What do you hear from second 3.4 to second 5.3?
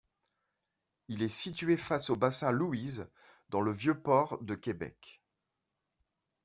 dans le Vieux-Port de Québec.